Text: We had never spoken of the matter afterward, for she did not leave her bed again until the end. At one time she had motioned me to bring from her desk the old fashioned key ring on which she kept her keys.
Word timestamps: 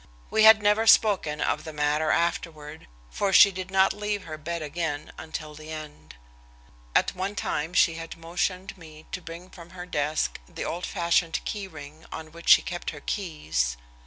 We 0.31 0.45
had 0.45 0.63
never 0.63 0.87
spoken 0.87 1.41
of 1.41 1.63
the 1.63 1.71
matter 1.73 2.09
afterward, 2.09 2.87
for 3.11 3.31
she 3.31 3.51
did 3.51 3.69
not 3.69 3.93
leave 3.93 4.23
her 4.23 4.35
bed 4.35 4.63
again 4.63 5.11
until 5.19 5.53
the 5.53 5.71
end. 5.71 6.15
At 6.95 7.13
one 7.13 7.35
time 7.35 7.75
she 7.75 7.93
had 8.01 8.17
motioned 8.17 8.75
me 8.79 9.05
to 9.11 9.21
bring 9.21 9.51
from 9.51 9.69
her 9.77 9.85
desk 9.85 10.39
the 10.49 10.65
old 10.65 10.87
fashioned 10.87 11.39
key 11.45 11.67
ring 11.67 12.07
on 12.11 12.31
which 12.31 12.49
she 12.49 12.63
kept 12.63 12.89
her 12.89 13.01
keys. 13.01 13.77